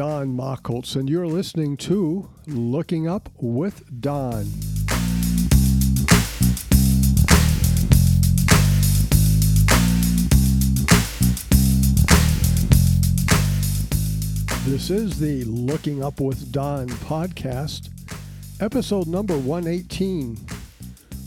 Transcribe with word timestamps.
Don 0.00 0.34
Machholz, 0.34 0.96
and 0.96 1.10
you're 1.10 1.26
listening 1.26 1.76
to 1.76 2.26
Looking 2.46 3.06
Up 3.06 3.28
with 3.36 4.00
Don. 4.00 4.44
This 14.64 14.88
is 14.88 15.18
the 15.18 15.44
Looking 15.44 16.02
Up 16.02 16.18
with 16.18 16.50
Don 16.50 16.88
podcast, 16.88 17.90
episode 18.58 19.06
number 19.06 19.36
118 19.36 20.36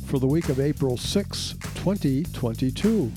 for 0.07 0.17
the 0.17 0.26
week 0.26 0.49
of 0.49 0.59
April 0.59 0.98
6, 0.98 1.51
2022. 1.76 3.12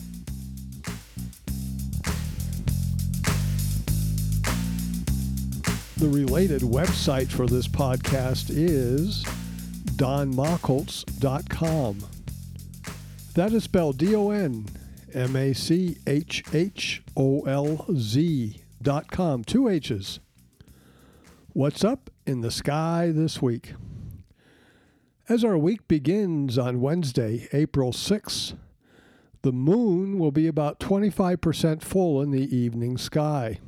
The 5.99 6.09
related 6.09 6.61
website 6.61 7.29
for 7.29 7.47
this 7.47 7.67
podcast 7.67 8.51
is 8.51 9.25
donmachholz.com. 9.97 11.99
That 13.33 13.55
is 13.55 13.65
spelled 13.65 13.97
D 13.97 14.15
O 14.15 14.29
N 14.29 14.67
M 15.15 15.37
A 15.37 15.55
C 15.55 15.97
H 16.07 16.45
H 16.53 17.03
O 17.17 17.41
L 17.47 17.87
Z 17.95 18.61
dot 18.83 19.11
com. 19.11 19.43
Two 19.43 19.69
H's. 19.69 20.21
What's 21.55 21.83
up 21.83 22.11
in 22.27 22.43
the 22.43 22.51
sky 22.51 23.11
this 23.11 23.41
week? 23.41 23.73
As 25.31 25.45
our 25.45 25.57
week 25.57 25.89
begins 25.89 26.59
on 26.59 26.83
Wednesday, 26.83 27.49
April 27.55 27.93
6th, 27.93 28.55
the 29.41 29.53
moon 29.53 30.19
will 30.19 30.31
be 30.31 30.47
about 30.47 30.79
25% 30.79 31.83
full 31.83 32.21
in 32.21 32.33
the 32.33 32.55
evening 32.55 32.99
sky. 32.99 33.61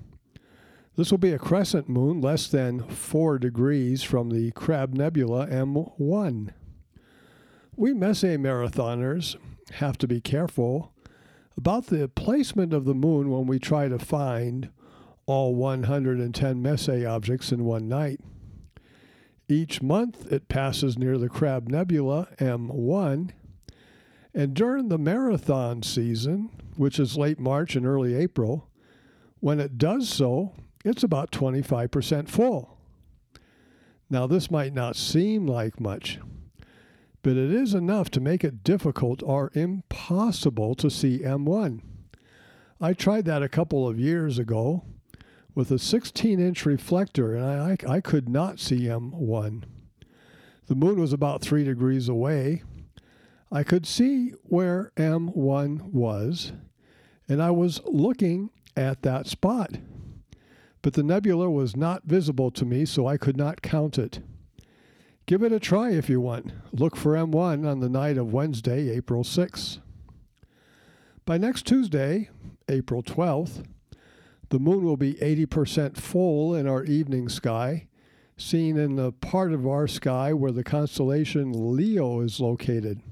This 0.98 1.12
will 1.12 1.18
be 1.18 1.30
a 1.30 1.38
crescent 1.38 1.88
moon 1.88 2.20
less 2.20 2.48
than 2.48 2.82
4 2.82 3.38
degrees 3.38 4.02
from 4.02 4.30
the 4.30 4.50
Crab 4.50 4.94
Nebula 4.94 5.46
M1. 5.46 6.52
We 7.76 7.94
Messier 7.94 8.36
marathoners 8.36 9.36
have 9.74 9.96
to 9.98 10.08
be 10.08 10.20
careful 10.20 10.92
about 11.56 11.86
the 11.86 12.08
placement 12.08 12.72
of 12.72 12.84
the 12.84 12.96
moon 12.96 13.30
when 13.30 13.46
we 13.46 13.60
try 13.60 13.86
to 13.86 14.00
find 14.00 14.70
all 15.24 15.54
110 15.54 16.60
Messier 16.60 17.08
objects 17.08 17.52
in 17.52 17.64
one 17.64 17.88
night. 17.88 18.18
Each 19.48 19.80
month 19.80 20.32
it 20.32 20.48
passes 20.48 20.98
near 20.98 21.16
the 21.16 21.28
Crab 21.28 21.68
Nebula 21.68 22.26
M1, 22.40 23.30
and 24.34 24.52
during 24.52 24.88
the 24.88 24.98
marathon 24.98 25.84
season, 25.84 26.50
which 26.76 26.98
is 26.98 27.16
late 27.16 27.38
March 27.38 27.76
and 27.76 27.86
early 27.86 28.16
April, 28.16 28.68
when 29.38 29.60
it 29.60 29.78
does 29.78 30.08
so, 30.08 30.54
it's 30.88 31.02
about 31.02 31.30
25% 31.30 32.28
full. 32.28 32.78
Now, 34.10 34.26
this 34.26 34.50
might 34.50 34.72
not 34.72 34.96
seem 34.96 35.46
like 35.46 35.80
much, 35.80 36.18
but 37.22 37.32
it 37.32 37.52
is 37.52 37.74
enough 37.74 38.10
to 38.10 38.20
make 38.20 38.42
it 38.42 38.64
difficult 38.64 39.22
or 39.22 39.50
impossible 39.54 40.74
to 40.76 40.88
see 40.88 41.18
M1. 41.18 41.82
I 42.80 42.94
tried 42.94 43.26
that 43.26 43.42
a 43.42 43.48
couple 43.48 43.86
of 43.86 43.98
years 43.98 44.38
ago 44.38 44.84
with 45.54 45.70
a 45.70 45.78
16 45.78 46.40
inch 46.40 46.64
reflector, 46.64 47.34
and 47.34 47.44
I, 47.44 47.70
I, 47.72 47.96
I, 47.96 48.00
could 48.00 48.28
not 48.28 48.60
see 48.60 48.82
M1. 48.82 49.64
The 50.66 50.74
moon 50.74 51.00
was 51.00 51.12
about 51.12 51.42
three 51.42 51.64
degrees 51.64 52.08
away. 52.08 52.62
I 53.50 53.64
could 53.64 53.84
see 53.84 54.34
where 54.44 54.92
M1 54.96 55.92
was, 55.92 56.52
and 57.28 57.42
I 57.42 57.50
was 57.50 57.80
looking 57.84 58.50
at 58.76 59.02
that 59.02 59.26
spot 59.26 59.72
but 60.82 60.94
the 60.94 61.02
nebula 61.02 61.50
was 61.50 61.76
not 61.76 62.04
visible 62.04 62.50
to 62.52 62.64
me, 62.64 62.84
so 62.84 63.06
I 63.06 63.16
could 63.16 63.36
not 63.36 63.62
count 63.62 63.98
it. 63.98 64.20
Give 65.26 65.42
it 65.42 65.52
a 65.52 65.60
try 65.60 65.90
if 65.90 66.08
you 66.08 66.20
want. 66.20 66.52
Look 66.72 66.96
for 66.96 67.12
M1 67.12 67.68
on 67.68 67.80
the 67.80 67.88
night 67.88 68.16
of 68.16 68.32
Wednesday, 68.32 68.88
April 68.88 69.24
6th. 69.24 69.78
By 71.26 71.36
next 71.36 71.66
Tuesday, 71.66 72.30
April 72.68 73.02
12th, 73.02 73.64
the 74.48 74.58
moon 74.58 74.84
will 74.84 74.96
be 74.96 75.14
80% 75.14 75.98
full 75.98 76.54
in 76.54 76.66
our 76.66 76.82
evening 76.84 77.28
sky, 77.28 77.88
seen 78.38 78.78
in 78.78 78.96
the 78.96 79.12
part 79.12 79.52
of 79.52 79.66
our 79.66 79.86
sky 79.86 80.32
where 80.32 80.52
the 80.52 80.64
constellation 80.64 81.76
Leo 81.76 82.20
is 82.20 82.40
located. 82.40 83.02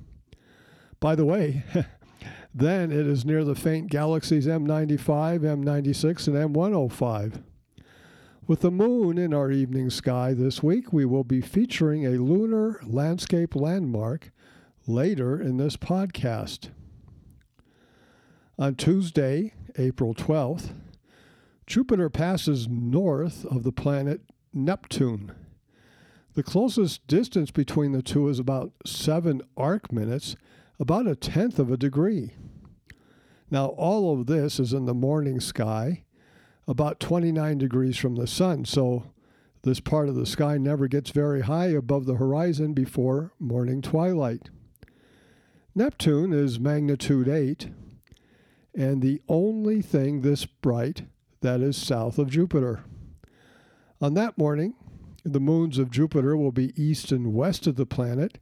By 1.00 1.14
the 1.14 1.26
way, 1.26 1.64
then 2.54 2.90
it 2.90 3.06
is 3.06 3.26
near 3.26 3.44
the 3.44 3.54
faint 3.54 3.90
galaxies 3.90 4.46
M95, 4.46 5.40
M96, 5.40 6.28
and 6.28 6.54
M105. 6.54 7.42
With 8.48 8.60
the 8.60 8.70
moon 8.70 9.18
in 9.18 9.34
our 9.34 9.50
evening 9.50 9.90
sky 9.90 10.32
this 10.32 10.62
week, 10.62 10.92
we 10.92 11.04
will 11.04 11.24
be 11.24 11.40
featuring 11.40 12.06
a 12.06 12.10
lunar 12.10 12.80
landscape 12.84 13.56
landmark 13.56 14.30
later 14.86 15.40
in 15.40 15.56
this 15.56 15.76
podcast. 15.76 16.68
On 18.56 18.76
Tuesday, 18.76 19.52
April 19.76 20.14
12th, 20.14 20.74
Jupiter 21.66 22.08
passes 22.08 22.68
north 22.68 23.44
of 23.46 23.64
the 23.64 23.72
planet 23.72 24.20
Neptune. 24.52 25.32
The 26.34 26.44
closest 26.44 27.04
distance 27.08 27.50
between 27.50 27.90
the 27.90 28.02
two 28.02 28.28
is 28.28 28.38
about 28.38 28.70
seven 28.86 29.42
arc 29.56 29.90
minutes, 29.90 30.36
about 30.78 31.08
a 31.08 31.16
tenth 31.16 31.58
of 31.58 31.72
a 31.72 31.76
degree. 31.76 32.34
Now, 33.50 33.66
all 33.70 34.12
of 34.12 34.26
this 34.26 34.60
is 34.60 34.72
in 34.72 34.84
the 34.86 34.94
morning 34.94 35.40
sky 35.40 36.04
about 36.68 37.00
29 37.00 37.58
degrees 37.58 37.96
from 37.96 38.16
the 38.16 38.26
sun. 38.26 38.64
So 38.64 39.12
this 39.62 39.80
part 39.80 40.08
of 40.08 40.14
the 40.14 40.26
sky 40.26 40.58
never 40.58 40.88
gets 40.88 41.10
very 41.10 41.42
high 41.42 41.68
above 41.68 42.06
the 42.06 42.16
horizon 42.16 42.72
before 42.72 43.32
morning 43.38 43.82
twilight. 43.82 44.50
Neptune 45.74 46.32
is 46.32 46.58
magnitude 46.58 47.28
8 47.28 47.68
and 48.76 49.00
the 49.00 49.22
only 49.28 49.80
thing 49.80 50.20
this 50.20 50.44
bright 50.44 51.04
that 51.40 51.60
is 51.60 51.76
south 51.76 52.18
of 52.18 52.30
Jupiter. 52.30 52.84
On 54.00 54.14
that 54.14 54.36
morning, 54.36 54.74
the 55.24 55.40
moons 55.40 55.78
of 55.78 55.90
Jupiter 55.90 56.36
will 56.36 56.52
be 56.52 56.80
east 56.80 57.10
and 57.10 57.32
west 57.32 57.66
of 57.66 57.76
the 57.76 57.86
planet, 57.86 58.38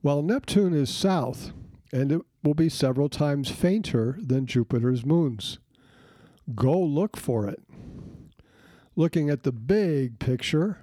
while 0.00 0.22
Neptune 0.22 0.72
is 0.72 0.88
south, 0.90 1.52
and 1.92 2.10
it 2.10 2.22
will 2.42 2.54
be 2.54 2.70
several 2.70 3.10
times 3.10 3.50
fainter 3.50 4.18
than 4.20 4.46
Jupiter's 4.46 5.04
moons. 5.04 5.58
Go 6.54 6.78
look 6.80 7.16
for 7.16 7.46
it. 7.46 7.60
Looking 8.96 9.30
at 9.30 9.42
the 9.42 9.52
big 9.52 10.18
picture, 10.18 10.78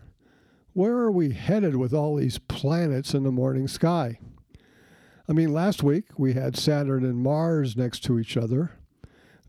where 0.73 0.97
are 0.97 1.11
we 1.11 1.31
headed 1.31 1.75
with 1.75 1.93
all 1.93 2.15
these 2.15 2.39
planets 2.39 3.13
in 3.13 3.23
the 3.23 3.31
morning 3.31 3.67
sky? 3.67 4.19
I 5.27 5.33
mean, 5.33 5.53
last 5.53 5.83
week 5.83 6.05
we 6.17 6.33
had 6.33 6.57
Saturn 6.57 7.03
and 7.03 7.17
Mars 7.21 7.75
next 7.77 7.99
to 8.05 8.17
each 8.17 8.35
other. 8.35 8.71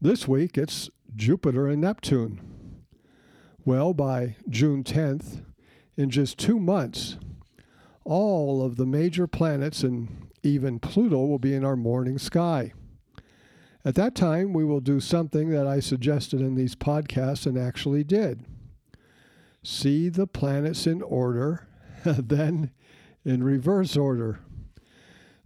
This 0.01 0.29
week 0.29 0.59
it's 0.59 0.91
Jupiter 1.15 1.69
and 1.69 1.81
Neptune. 1.81 2.41
Well, 3.65 3.95
by 3.95 4.37
June 4.49 4.85
10th, 4.85 5.43
in 5.97 6.11
just 6.11 6.39
two 6.39 6.59
months, 6.59 7.19
all 8.05 8.65
of 8.65 8.77
the 8.77 8.87
major 8.87 9.27
planets 9.27 9.83
and 9.83 10.29
even 10.43 10.81
Pluto 10.81 11.25
will 11.25 11.39
be 11.39 11.55
in 11.55 11.65
our 11.65 11.77
morning 11.77 12.19
sky. 12.19 12.73
At 13.85 13.95
that 13.95 14.15
time, 14.15 14.53
we 14.53 14.65
will 14.65 14.81
do 14.81 15.01
something 15.01 15.49
that 15.51 15.67
I 15.67 15.81
suggested 15.81 16.41
in 16.41 16.55
these 16.55 16.75
podcasts 16.75 17.47
and 17.47 17.59
actually 17.59 18.05
did. 18.05 18.45
See 19.63 20.09
the 20.11 20.27
planets 20.27 20.87
in 20.87 21.01
order, 21.01 21.67
then 22.05 22.73
in 23.25 23.43
reverse 23.43 23.97
order. 23.97 24.41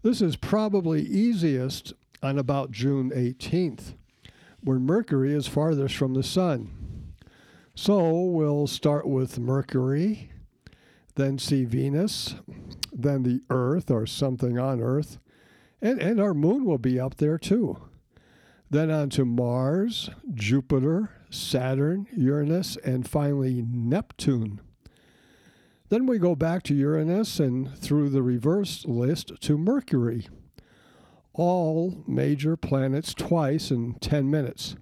This 0.02 0.20
is 0.20 0.36
probably 0.36 1.02
easiest 1.02 1.92
on 2.22 2.38
about 2.38 2.72
June 2.72 3.10
18th, 3.10 3.94
when 4.62 4.84
Mercury 4.84 5.32
is 5.32 5.46
farthest 5.46 5.94
from 5.94 6.14
the 6.14 6.22
Sun. 6.22 7.14
So 7.76 8.22
we'll 8.22 8.66
start 8.66 9.06
with 9.06 9.38
Mercury, 9.38 10.30
then 11.14 11.38
see 11.38 11.64
Venus, 11.64 12.34
then 12.92 13.22
the 13.22 13.42
Earth 13.48 13.90
or 13.90 14.06
something 14.06 14.58
on 14.58 14.80
Earth, 14.80 15.18
and, 15.80 16.00
and 16.00 16.20
our 16.20 16.34
moon 16.34 16.64
will 16.64 16.78
be 16.78 16.98
up 16.98 17.16
there 17.16 17.38
too. 17.38 17.78
Then 18.74 18.90
on 18.90 19.08
to 19.10 19.24
Mars, 19.24 20.10
Jupiter, 20.34 21.08
Saturn, 21.30 22.08
Uranus, 22.12 22.76
and 22.78 23.08
finally 23.08 23.64
Neptune. 23.64 24.60
Then 25.90 26.06
we 26.06 26.18
go 26.18 26.34
back 26.34 26.64
to 26.64 26.74
Uranus 26.74 27.38
and 27.38 27.78
through 27.78 28.08
the 28.08 28.20
reverse 28.20 28.84
list 28.84 29.40
to 29.42 29.56
Mercury. 29.56 30.26
All 31.34 32.02
major 32.08 32.56
planets 32.56 33.14
twice 33.14 33.70
in 33.70 33.94
10 34.00 34.28
minutes. 34.28 34.74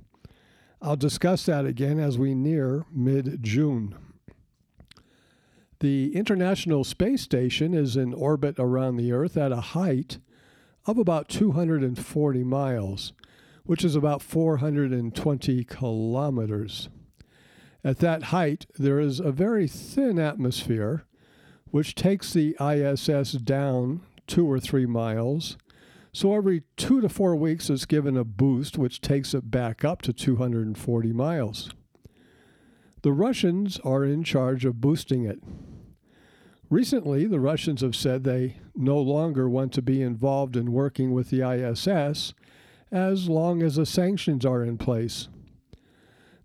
I'll 0.81 0.97
discuss 0.97 1.45
that 1.45 1.67
again 1.67 1.99
as 1.99 2.17
we 2.17 2.35
near 2.35 2.87
mid 2.91 3.43
June. 3.43 3.95
The 5.81 6.17
International 6.17 6.83
Space 6.85 7.21
Station 7.21 7.75
is 7.75 7.95
in 7.99 8.15
orbit 8.15 8.55
around 8.59 8.97
the 8.97 9.13
Earth 9.13 9.37
at 9.37 9.53
a 9.53 9.61
height 9.61 10.17
of 10.87 10.97
about 10.97 11.29
240 11.29 12.43
miles 12.43 13.13
which 13.65 13.85
is 13.85 13.95
about 13.95 14.23
420 14.23 15.65
kilometers. 15.65 16.89
At 17.85 17.99
that 17.99 18.25
height, 18.25 18.67
there 18.79 19.01
is 19.01 19.21
a 19.21 19.33
very 19.33 19.67
thin 19.67 20.19
atmosphere, 20.19 21.05
which 21.71 21.95
takes 21.95 22.33
the 22.33 22.57
ISS 22.61 23.33
down 23.33 24.03
two 24.27 24.51
or 24.51 24.61
three 24.61 24.87
miles. 24.87 25.57
So 26.13 26.35
every 26.35 26.63
two 26.77 27.01
to 27.01 27.09
four 27.09 27.35
weeks, 27.35 27.71
it's 27.71 27.87
given 27.87 28.17
a 28.17 28.25
boost, 28.25 28.79
which 28.79 29.01
takes 29.01 29.35
it 29.35 29.51
back 29.51 29.85
up 29.85 30.03
to 30.03 30.13
240 30.13 31.13
miles. 31.13 31.71
The 33.03 33.13
Russians 33.13 33.81
are 33.81 34.05
in 34.05 34.23
charge 34.23 34.65
of 34.65 34.81
boosting 34.81 35.25
it. 35.25 35.41
Recently, 36.71 37.27
the 37.27 37.41
Russians 37.41 37.81
have 37.81 37.97
said 37.97 38.23
they 38.23 38.59
no 38.77 38.99
longer 38.99 39.49
want 39.49 39.73
to 39.73 39.83
be 39.83 40.01
involved 40.01 40.57
in 40.57 40.73
working 40.73 41.13
with 41.13 41.31
the 41.31 41.43
ISS 41.43 42.33
as 42.93 43.29
long 43.29 43.63
as 43.63 43.77
the 43.77 43.87
sanctions 43.87 44.45
are 44.45 44.63
in 44.63 44.77
place. 44.79 45.29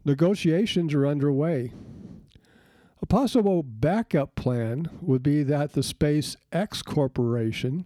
Negotiations 0.05 0.93
are 0.93 1.05
underway. 1.05 1.73
A 3.01 3.05
possible 3.05 3.61
backup 3.61 4.35
plan 4.35 4.89
would 5.01 5.21
be 5.21 5.43
that 5.43 5.73
the 5.73 5.81
SpaceX 5.81 6.83
Corporation 6.83 7.85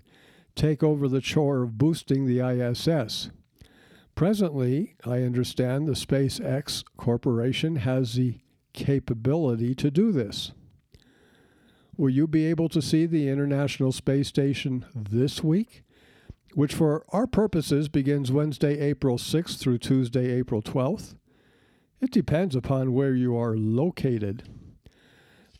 take 0.56 0.84
over 0.84 1.08
the 1.08 1.22
chore 1.22 1.64
of 1.64 1.78
boosting 1.78 2.26
the 2.26 2.40
ISS. 2.40 3.32
Presently, 4.16 4.96
I 5.04 5.24
understand 5.24 5.88
the 5.88 5.94
SpaceX 5.94 6.84
Corporation 6.98 7.78
has 7.78 8.14
the 8.14 8.38
capability 8.74 9.74
to 9.76 9.90
do 9.90 10.12
this. 10.12 10.52
Will 11.98 12.10
you 12.10 12.28
be 12.28 12.46
able 12.46 12.70
to 12.70 12.82
see 12.82 13.06
the 13.06 13.30
International 13.30 13.92
Space 13.92 14.28
Station 14.28 14.86
this 14.94 15.44
week? 15.44 15.84
Which, 16.54 16.74
for 16.74 17.06
our 17.10 17.28
purposes, 17.28 17.88
begins 17.88 18.32
Wednesday, 18.32 18.80
April 18.80 19.18
6th 19.18 19.58
through 19.58 19.78
Tuesday, 19.78 20.32
April 20.32 20.62
12th. 20.62 21.16
It 22.02 22.12
depends 22.12 22.56
upon 22.56 22.94
where 22.94 23.14
you 23.14 23.38
are 23.38 23.56
located. 23.56 24.50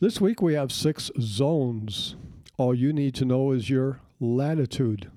This 0.00 0.20
week 0.20 0.42
we 0.42 0.54
have 0.54 0.72
six 0.72 1.10
zones. 1.20 2.16
All 2.58 2.74
you 2.74 2.92
need 2.92 3.14
to 3.14 3.24
know 3.24 3.52
is 3.52 3.70
your 3.70 4.00
latitude. 4.20 5.10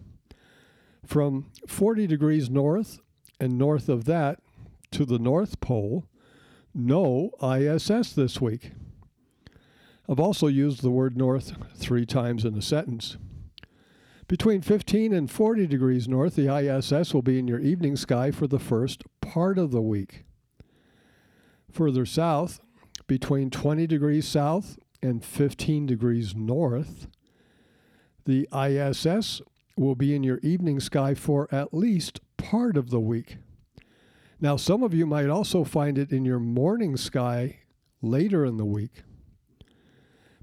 From 1.06 1.52
40 1.68 2.08
degrees 2.08 2.50
north 2.50 3.00
and 3.40 3.58
north 3.58 3.90
of 3.90 4.06
that 4.06 4.40
to 4.92 5.04
the 5.04 5.20
North 5.20 5.60
Pole, 5.60 6.06
no 6.74 7.32
ISS 7.42 8.14
this 8.14 8.40
week. 8.40 8.72
I've 10.08 10.20
also 10.20 10.48
used 10.48 10.82
the 10.82 10.92
word 10.92 11.18
north 11.18 11.56
three 11.76 12.06
times 12.06 12.46
in 12.46 12.56
a 12.56 12.62
sentence. 12.62 13.18
Between 14.28 14.62
15 14.62 15.14
and 15.14 15.30
40 15.30 15.68
degrees 15.68 16.08
north, 16.08 16.36
the 16.36 16.54
ISS 16.54 17.14
will 17.14 17.22
be 17.22 17.38
in 17.38 17.48
your 17.48 17.60
evening 17.60 17.96
sky 17.96 18.32
for 18.32 18.48
the 18.48 18.58
first 18.58 19.04
part 19.22 19.60
of 19.60 19.70
the 19.70 19.84
week. 19.84 20.24
Further 21.72 22.08
south, 22.08 22.60
between 23.06 23.52
20 23.52 23.86
degrees 23.86 24.28
south 24.28 24.80
and 25.04 25.24
15 25.24 25.86
degrees 25.86 26.36
north, 26.36 27.08
the 28.26 28.48
ISS 28.52 29.44
will 29.78 29.94
be 29.94 30.16
in 30.16 30.24
your 30.24 30.40
evening 30.40 30.80
sky 30.80 31.14
for 31.14 31.48
at 31.52 31.72
least 31.72 32.20
part 32.38 32.78
of 32.78 32.90
the 32.90 33.00
week. 33.00 33.38
Now, 34.42 34.56
some 34.56 34.82
of 34.82 34.94
you 34.94 35.06
might 35.06 35.30
also 35.30 35.64
find 35.64 36.00
it 36.00 36.12
in 36.12 36.26
your 36.26 36.40
morning 36.40 36.98
sky 36.98 37.60
later 38.02 38.44
in 38.44 38.58
the 38.58 38.66
week. 38.66 39.04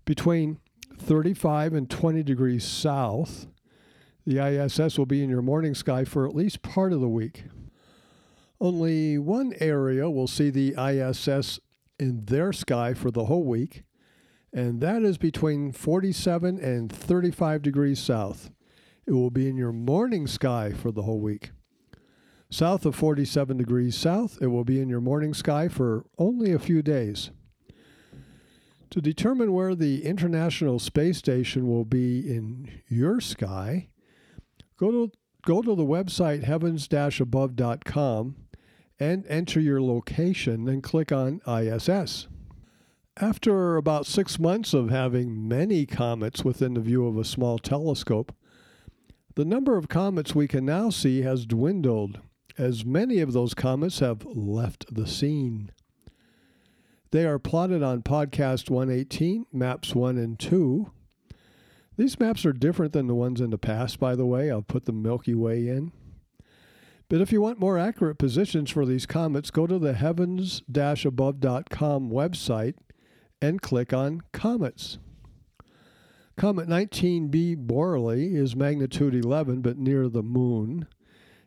Between 0.04 0.58
35 0.98 1.74
and 1.74 1.90
20 1.90 2.22
degrees 2.22 2.64
south, 2.64 3.48
the 4.26 4.38
ISS 4.38 4.98
will 4.98 5.06
be 5.06 5.22
in 5.22 5.30
your 5.30 5.42
morning 5.42 5.74
sky 5.74 6.04
for 6.04 6.26
at 6.26 6.34
least 6.34 6.62
part 6.62 6.92
of 6.92 7.00
the 7.00 7.08
week. 7.08 7.44
Only 8.60 9.18
one 9.18 9.54
area 9.58 10.08
will 10.08 10.28
see 10.28 10.50
the 10.50 10.74
ISS 10.78 11.58
in 11.98 12.24
their 12.26 12.52
sky 12.52 12.94
for 12.94 13.10
the 13.10 13.24
whole 13.24 13.44
week, 13.44 13.82
and 14.52 14.80
that 14.80 15.02
is 15.02 15.18
between 15.18 15.72
47 15.72 16.58
and 16.58 16.92
35 16.92 17.62
degrees 17.62 17.98
south. 17.98 18.50
It 19.06 19.12
will 19.12 19.30
be 19.30 19.48
in 19.48 19.56
your 19.56 19.72
morning 19.72 20.26
sky 20.28 20.72
for 20.72 20.92
the 20.92 21.02
whole 21.02 21.20
week. 21.20 21.50
South 22.50 22.84
of 22.84 22.94
47 22.94 23.56
degrees 23.56 23.96
south, 23.96 24.38
it 24.40 24.48
will 24.48 24.64
be 24.64 24.80
in 24.80 24.88
your 24.88 25.00
morning 25.00 25.34
sky 25.34 25.68
for 25.68 26.04
only 26.18 26.52
a 26.52 26.58
few 26.58 26.82
days. 26.82 27.30
To 28.90 29.00
determine 29.00 29.54
where 29.54 29.74
the 29.74 30.04
International 30.04 30.78
Space 30.78 31.16
Station 31.16 31.66
will 31.66 31.86
be 31.86 32.18
in 32.20 32.70
your 32.88 33.22
sky, 33.22 33.88
go 34.82 34.90
to, 34.90 35.12
go 35.46 35.62
to 35.62 35.76
the 35.76 35.84
website 35.84 36.42
heavens-above.com 36.42 38.36
and 38.98 39.26
enter 39.28 39.60
your 39.60 39.80
location 39.80 40.68
and 40.68 40.82
click 40.82 41.12
on 41.12 41.40
ISS. 41.46 42.26
After 43.20 43.76
about 43.76 44.06
six 44.06 44.40
months 44.40 44.74
of 44.74 44.90
having 44.90 45.46
many 45.46 45.86
comets 45.86 46.44
within 46.44 46.74
the 46.74 46.80
view 46.80 47.06
of 47.06 47.16
a 47.16 47.24
small 47.24 47.58
telescope, 47.58 48.34
the 49.36 49.44
number 49.44 49.76
of 49.76 49.88
comets 49.88 50.34
we 50.34 50.48
can 50.48 50.64
now 50.64 50.90
see 50.90 51.22
has 51.22 51.46
dwindled 51.46 52.20
as 52.58 52.84
many 52.84 53.20
of 53.20 53.32
those 53.32 53.54
comets 53.54 54.00
have 54.00 54.24
left 54.26 54.92
the 54.92 55.06
scene. 55.06 55.70
They 57.12 57.24
are 57.24 57.38
plotted 57.38 57.82
on 57.82 58.02
podcast 58.02 58.68
118, 58.68 59.46
maps 59.52 59.94
1 59.94 60.18
and 60.18 60.38
2. 60.38 60.90
These 61.96 62.18
maps 62.18 62.46
are 62.46 62.52
different 62.52 62.92
than 62.92 63.06
the 63.06 63.14
ones 63.14 63.40
in 63.40 63.50
the 63.50 63.58
past, 63.58 64.00
by 64.00 64.14
the 64.14 64.26
way. 64.26 64.50
I'll 64.50 64.62
put 64.62 64.86
the 64.86 64.92
Milky 64.92 65.34
Way 65.34 65.68
in. 65.68 65.92
But 67.08 67.20
if 67.20 67.30
you 67.30 67.42
want 67.42 67.60
more 67.60 67.78
accurate 67.78 68.16
positions 68.16 68.70
for 68.70 68.86
these 68.86 69.04
comets, 69.04 69.50
go 69.50 69.66
to 69.66 69.78
the 69.78 69.92
heavens 69.92 70.62
above.com 70.66 72.10
website 72.10 72.74
and 73.42 73.60
click 73.60 73.92
on 73.92 74.22
Comets. 74.32 74.98
Comet 76.38 76.68
19P 76.68 77.66
Borrelly 77.66 78.34
is 78.34 78.56
magnitude 78.56 79.14
11 79.14 79.60
but 79.60 79.76
near 79.76 80.08
the 80.08 80.22
Moon 80.22 80.86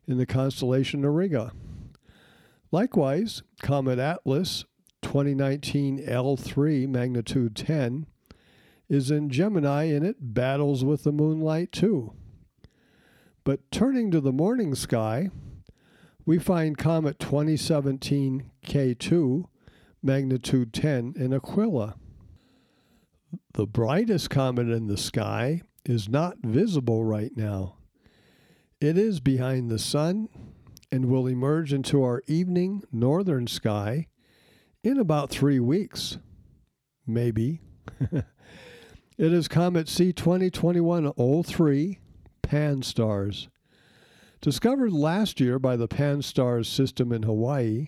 in 0.08 0.20
the 0.20 0.28
constellation 0.28 1.02
Auriga. 1.02 1.52
Likewise, 2.72 3.42
Comet 3.64 3.98
Atlas 3.98 4.66
2019 5.02 6.06
L3 6.06 6.88
magnitude 6.88 7.56
10 7.56 8.06
is 8.90 9.12
in 9.12 9.30
Gemini 9.30 9.84
and 9.86 10.06
it 10.06 10.34
battles 10.34 10.84
with 10.84 11.04
the 11.04 11.12
moonlight 11.12 11.72
too. 11.72 12.14
But 13.44 13.72
turning 13.72 14.12
to 14.12 14.22
the 14.22 14.32
morning 14.32 14.74
sky, 14.76 15.30
we 16.26 16.40
find 16.40 16.78
Comet 16.78 17.20
2017 17.20 18.50
K2 18.66 19.46
magnitude 20.02 20.74
10 20.74 21.14
in 21.18 21.34
Aquila. 21.34 21.96
The 23.54 23.66
brightest 23.66 24.30
comet 24.30 24.70
in 24.70 24.88
the 24.88 24.98
sky 24.98 25.62
is 25.86 26.10
not 26.10 26.38
visible 26.44 27.04
right 27.04 27.32
now. 27.36 27.78
It 28.80 28.98
is 28.98 29.20
behind 29.20 29.70
the 29.70 29.80
sun 29.80 30.30
and 30.92 31.06
will 31.06 31.28
emerge 31.28 31.74
into 31.74 32.04
our 32.04 32.22
evening 32.28 32.84
northern 32.92 33.48
sky 33.48 34.08
in 34.84 35.00
about 35.00 35.30
three 35.30 35.60
weeks. 35.60 36.18
Maybe. 37.08 37.62
it 39.18 39.32
is 39.32 39.48
Comet 39.48 39.88
C 39.88 40.12
2021 40.12 41.14
Pan-STARRS. 42.42 43.48
Discovered 44.42 44.92
last 44.92 45.40
year 45.40 45.58
by 45.58 45.78
the 45.78 45.88
Pan-STARRS 45.88 46.68
system 46.68 47.14
in 47.14 47.24
Hawaii, 47.24 47.88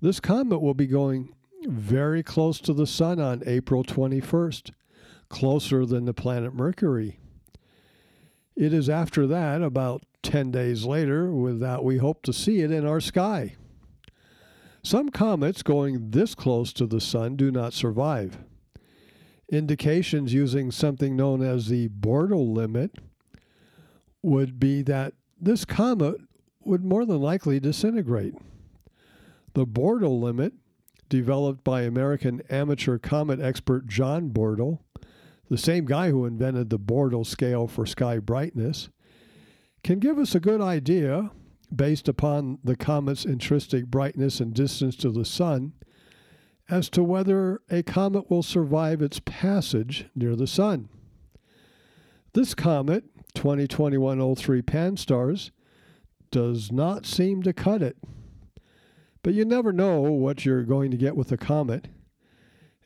this 0.00 0.18
comet 0.18 0.58
will 0.58 0.74
be 0.74 0.88
going 0.88 1.32
very 1.68 2.24
close 2.24 2.58
to 2.60 2.72
the 2.72 2.86
Sun 2.86 3.20
on 3.20 3.44
April 3.46 3.84
21st, 3.84 4.72
closer 5.28 5.86
than 5.86 6.04
the 6.04 6.12
planet 6.12 6.52
Mercury. 6.52 7.20
It 8.56 8.74
is 8.74 8.88
after 8.90 9.28
that, 9.28 9.62
about 9.62 10.02
10 10.22 10.50
days 10.50 10.84
later, 10.84 11.30
that 11.58 11.84
we 11.84 11.98
hope 11.98 12.22
to 12.24 12.32
see 12.32 12.60
it 12.60 12.72
in 12.72 12.84
our 12.84 13.00
sky. 13.00 13.54
Some 14.82 15.10
comets 15.10 15.62
going 15.62 16.10
this 16.10 16.34
close 16.34 16.72
to 16.72 16.86
the 16.86 17.00
Sun 17.00 17.36
do 17.36 17.52
not 17.52 17.72
survive. 17.72 18.38
Indications 19.48 20.32
using 20.32 20.70
something 20.70 21.16
known 21.16 21.42
as 21.42 21.68
the 21.68 21.88
Bortle 21.88 22.54
limit 22.54 22.92
would 24.22 24.58
be 24.58 24.82
that 24.82 25.14
this 25.40 25.64
comet 25.64 26.16
would 26.60 26.84
more 26.84 27.04
than 27.04 27.20
likely 27.20 27.60
disintegrate. 27.60 28.34
The 29.52 29.66
Bortle 29.66 30.20
limit, 30.20 30.54
developed 31.08 31.62
by 31.62 31.82
American 31.82 32.42
amateur 32.48 32.98
comet 32.98 33.40
expert 33.40 33.86
John 33.86 34.30
Bortle, 34.30 34.80
the 35.50 35.58
same 35.58 35.84
guy 35.84 36.10
who 36.10 36.24
invented 36.24 36.70
the 36.70 36.78
Bortle 36.78 37.26
scale 37.26 37.68
for 37.68 37.84
sky 37.84 38.18
brightness, 38.18 38.88
can 39.82 39.98
give 39.98 40.18
us 40.18 40.34
a 40.34 40.40
good 40.40 40.62
idea, 40.62 41.30
based 41.74 42.08
upon 42.08 42.58
the 42.64 42.76
comet's 42.76 43.24
intrinsic 43.24 43.86
brightness 43.86 44.40
and 44.40 44.54
distance 44.54 44.96
to 44.96 45.10
the 45.10 45.24
Sun, 45.24 45.74
as 46.70 46.88
to 46.90 47.02
whether 47.02 47.60
a 47.70 47.82
comet 47.82 48.30
will 48.30 48.42
survive 48.42 49.02
its 49.02 49.20
passage 49.24 50.06
near 50.14 50.34
the 50.34 50.46
Sun. 50.46 50.88
This 52.32 52.54
comet, 52.54 53.04
2021-O3 53.34 54.64
Pan-STARRS, 54.66 55.50
does 56.30 56.72
not 56.72 57.06
seem 57.06 57.42
to 57.42 57.52
cut 57.52 57.82
it. 57.82 57.96
But 59.22 59.34
you 59.34 59.44
never 59.44 59.72
know 59.72 60.00
what 60.00 60.44
you're 60.44 60.64
going 60.64 60.90
to 60.90 60.96
get 60.96 61.16
with 61.16 61.30
a 61.32 61.36
comet. 61.36 61.88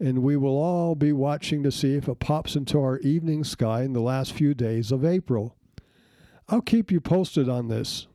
and 0.01 0.23
we 0.23 0.37
will 0.37 0.57
all 0.57 0.95
be 0.95 1.13
watching 1.13 1.63
to 1.63 1.73
see 1.73 1.95
if 1.97 2.09
it 2.09 2.21
pops 2.21 2.55
into 2.57 2.79
our 2.79 2.99
evening 2.99 3.45
sky 3.45 3.83
in 3.83 3.93
the 3.93 4.01
last 4.01 4.33
few 4.33 4.55
days 4.55 4.93
of 4.93 5.05
April. 5.05 5.57
I'll 6.49 6.63
keep 6.63 6.91
you 6.91 7.01
posted 7.01 7.49
on 7.49 7.69
this. 7.69 8.07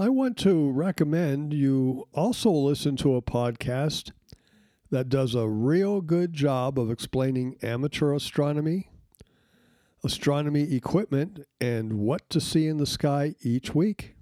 I 0.00 0.10
want 0.10 0.36
to 0.38 0.70
recommend 0.70 1.52
you 1.52 2.06
also 2.14 2.52
listen 2.52 2.94
to 2.98 3.16
a 3.16 3.20
podcast 3.22 4.12
that 4.90 5.08
does 5.08 5.34
a 5.34 5.48
real 5.48 6.00
good 6.00 6.32
job 6.32 6.78
of 6.78 6.88
explaining 6.88 7.56
amateur 7.64 8.14
astronomy, 8.14 8.90
astronomy 10.04 10.72
equipment, 10.72 11.40
and 11.60 11.94
what 11.94 12.30
to 12.30 12.40
see 12.40 12.68
in 12.68 12.76
the 12.76 12.86
sky 12.86 13.34
each 13.42 13.74
week. 13.74 14.14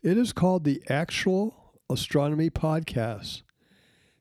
It 0.00 0.16
is 0.16 0.32
called 0.32 0.62
the 0.62 0.80
Actual 0.88 1.74
Astronomy 1.90 2.48
Podcast, 2.48 3.42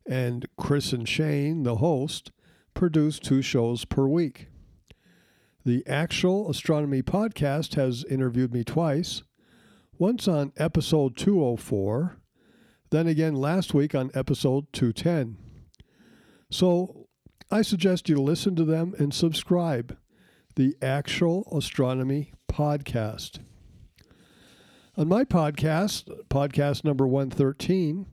and 0.08 0.48
Chris 0.58 0.92
and 0.92 1.08
Shane, 1.08 1.62
the 1.62 1.76
host, 1.76 2.32
produce 2.74 3.20
two 3.20 3.44
shows 3.44 3.86
per 3.86 4.08
week. 4.08 4.48
The 5.64 5.86
Actual 5.86 6.50
Astronomy 6.50 7.04
Podcast 7.04 7.76
has 7.76 8.04
interviewed 8.06 8.52
me 8.52 8.64
twice 8.64 9.22
once 9.98 10.28
on 10.28 10.52
episode 10.58 11.16
204, 11.16 12.18
then 12.90 13.08
again 13.08 13.34
last 13.34 13.74
week 13.74 13.96
on 13.96 14.12
episode 14.14 14.66
210. 14.74 15.38
So 16.50 17.08
I 17.50 17.62
suggest 17.62 18.10
you 18.10 18.18
listen 18.18 18.56
to 18.56 18.66
them 18.66 18.94
and 18.98 19.14
subscribe. 19.14 19.98
The 20.56 20.76
Actual 20.82 21.48
Astronomy 21.58 22.34
Podcast. 22.52 23.40
On 24.98 25.08
my 25.08 25.26
podcast, 25.26 26.10
podcast 26.30 26.86
number 26.86 27.06
113, 27.06 28.06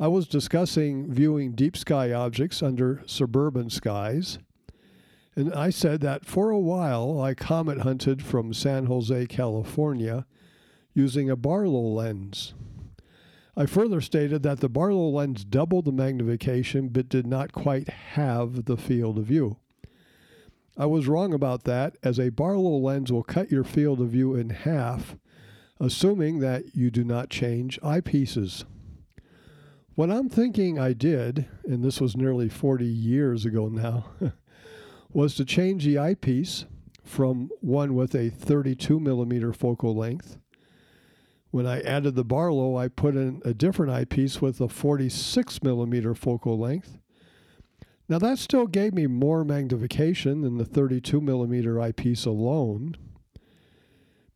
I 0.00 0.08
was 0.08 0.26
discussing 0.28 1.12
viewing 1.12 1.52
deep 1.52 1.76
sky 1.76 2.12
objects 2.12 2.62
under 2.62 3.02
suburban 3.06 3.68
skies. 3.68 4.38
And 5.36 5.52
I 5.52 5.70
said 5.70 6.00
that 6.00 6.24
for 6.24 6.50
a 6.50 6.58
while 6.58 7.20
I 7.20 7.34
comet 7.34 7.80
hunted 7.80 8.24
from 8.24 8.54
San 8.54 8.86
Jose, 8.86 9.26
California 9.26 10.26
using 10.98 11.30
a 11.30 11.36
Barlow 11.36 11.80
lens. 11.80 12.54
I 13.56 13.66
further 13.66 14.00
stated 14.00 14.42
that 14.42 14.58
the 14.58 14.68
Barlow 14.68 15.08
lens 15.08 15.44
doubled 15.44 15.84
the 15.84 15.92
magnification 15.92 16.88
but 16.88 17.08
did 17.08 17.24
not 17.24 17.52
quite 17.52 17.88
have 17.88 18.64
the 18.64 18.76
field 18.76 19.16
of 19.16 19.26
view. 19.26 19.58
I 20.76 20.86
was 20.86 21.06
wrong 21.06 21.32
about 21.32 21.62
that, 21.64 21.96
as 22.02 22.18
a 22.18 22.30
Barlow 22.30 22.76
lens 22.78 23.12
will 23.12 23.22
cut 23.22 23.52
your 23.52 23.62
field 23.62 24.00
of 24.00 24.10
view 24.10 24.34
in 24.34 24.50
half, 24.50 25.16
assuming 25.78 26.40
that 26.40 26.74
you 26.74 26.90
do 26.90 27.04
not 27.04 27.30
change 27.30 27.80
eyepieces. 27.80 28.64
What 29.94 30.10
I'm 30.10 30.28
thinking 30.28 30.80
I 30.80 30.94
did, 30.94 31.46
and 31.64 31.84
this 31.84 32.00
was 32.00 32.16
nearly 32.16 32.48
40 32.48 32.84
years 32.84 33.44
ago 33.44 33.68
now, 33.68 34.06
was 35.12 35.36
to 35.36 35.44
change 35.44 35.84
the 35.84 35.98
eyepiece 35.98 36.64
from 37.04 37.50
one 37.60 37.94
with 37.94 38.16
a 38.16 38.30
32 38.30 38.98
millimeter 38.98 39.52
focal 39.52 39.94
length 39.94 40.38
when 41.50 41.66
I 41.66 41.80
added 41.80 42.14
the 42.14 42.24
Barlow, 42.24 42.76
I 42.76 42.88
put 42.88 43.16
in 43.16 43.40
a 43.44 43.54
different 43.54 43.92
eyepiece 43.92 44.40
with 44.40 44.60
a 44.60 44.68
46 44.68 45.62
millimeter 45.62 46.14
focal 46.14 46.58
length. 46.58 46.98
Now 48.08 48.18
that 48.18 48.38
still 48.38 48.66
gave 48.66 48.94
me 48.94 49.06
more 49.06 49.44
magnification 49.44 50.42
than 50.42 50.58
the 50.58 50.64
32 50.64 51.20
millimeter 51.20 51.80
eyepiece 51.80 52.24
alone, 52.24 52.96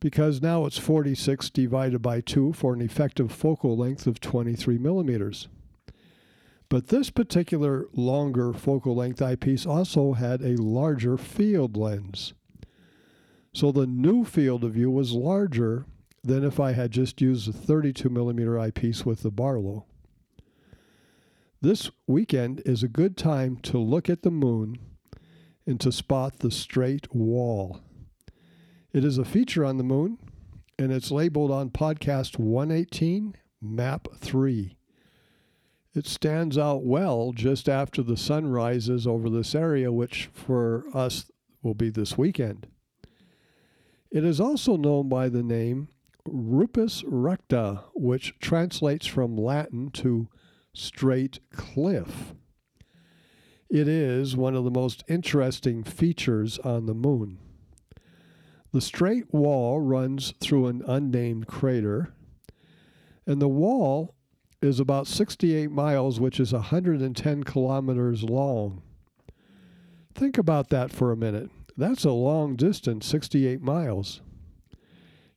because 0.01 0.43
now 0.43 0.67
it's 0.67 0.79
46 0.79 1.51
divided 1.51 2.01
by 2.01 2.21
2 2.21 2.53
for 2.55 2.75
an 2.75 2.83
effective 2.83 3.31
focal 3.33 3.77
length 3.77 4.07
of 4.07 4.21
23 4.21 4.79
millimeters. 4.79 5.49
But 6.69 6.89
this 6.89 7.11
particular 7.11 7.87
longer 7.93 8.55
focal 8.55 8.97
length 8.97 9.21
eyepiece 9.21 9.67
also 9.67 10.15
had 10.15 10.41
a 10.41 10.61
larger 10.61 11.19
field 11.19 11.77
lens. 11.77 12.33
So 13.53 13.71
the 13.71 13.87
new 13.87 14.25
field 14.25 14.65
of 14.65 14.73
view 14.73 14.91
was 14.91 15.13
larger 15.13 15.85
than 16.25 16.45
if 16.45 16.61
I 16.61 16.73
had 16.73 16.91
just 16.91 17.21
used 17.21 17.49
a 17.49 17.53
32 17.53 18.09
millimeter 18.09 18.59
eyepiece 18.59 19.05
with 19.05 19.23
the 19.23 19.31
Barlow. 19.31 19.87
This 21.61 21.91
weekend 22.07 22.63
is 22.65 22.83
a 22.83 22.89
good 22.89 23.17
time 23.17 23.57
to 23.63 23.79
look 23.79 24.09
at 24.09 24.23
the 24.23 24.31
moon 24.31 24.79
and 25.67 25.81
to 25.81 25.93
spot 25.93 26.39
the 26.39 26.51
straight 26.51 27.15
wall. 27.15 27.81
It 28.93 29.05
is 29.05 29.19
a 29.19 29.25
feature 29.25 29.65
on 29.65 29.79
the 29.79 29.85
moon, 29.85 30.19
and 30.79 30.93
it's 30.93 31.11
labeled 31.11 31.51
on 31.51 31.71
podcast 31.71 32.39
118, 32.39 33.37
map 33.61 34.09
3. 34.19 34.77
It 35.95 36.07
stands 36.07 36.57
out 36.57 36.85
well 36.85 37.33
just 37.33 37.69
after 37.69 38.03
the 38.03 38.17
sun 38.17 38.49
rises 38.49 39.07
over 39.07 39.29
this 39.29 39.55
area, 39.55 39.93
which 39.93 40.31
for 40.33 40.85
us 40.95 41.31
will 41.63 41.75
be 41.75 41.91
this 41.91 42.19
weekend. 42.19 42.67
It 44.11 44.25
is 44.25 44.41
also 44.41 44.77
known 44.77 45.09
by 45.09 45.29
the 45.29 45.43
name 45.43 45.89
Rupes 46.27 47.03
Recta, 47.07 47.85
which 47.95 48.35
translates 48.41 49.07
from 49.07 49.37
Latin 49.37 49.91
to 49.91 50.29
straight 50.75 51.41
cliff. 51.53 52.35
It 53.69 53.89
is 53.89 54.37
one 54.37 54.55
of 54.55 54.65
the 54.65 54.71
most 54.71 55.03
interesting 55.09 55.83
features 55.83 56.59
on 56.61 56.87
the 56.87 56.95
moon. 56.95 57.39
The 58.73 58.81
straight 58.81 59.33
wall 59.33 59.81
runs 59.81 60.33
through 60.41 60.67
an 60.67 60.83
unnamed 60.87 61.47
crater, 61.47 62.15
and 63.27 63.41
the 63.41 63.49
wall 63.49 64.15
is 64.63 64.79
about 64.79 65.07
68 65.07 65.71
miles, 65.71 66.21
which 66.21 66.39
is 66.39 66.53
110 66.53 67.43
kilometers 67.45 68.23
long. 68.23 68.83
Think 70.15 70.39
about 70.39 70.69
that 70.69 70.91
for 70.91 71.11
a 71.11 71.17
minute. 71.17 71.51
That's 71.77 72.05
a 72.05 72.13
long 72.13 72.55
distance, 72.57 73.07
68 73.07 73.61
miles. 73.61 74.21